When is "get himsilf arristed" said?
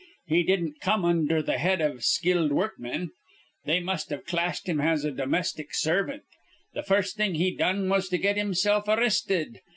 8.17-9.59